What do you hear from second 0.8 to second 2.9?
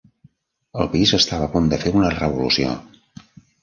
El país estava a punt de fer una revolució.